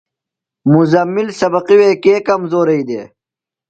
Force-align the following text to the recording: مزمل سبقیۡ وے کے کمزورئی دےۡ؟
مزمل 0.73 1.27
سبقیۡ 1.39 1.77
وے 1.79 1.89
کے 2.03 2.13
کمزورئی 2.27 2.81
دےۡ؟ 2.87 3.07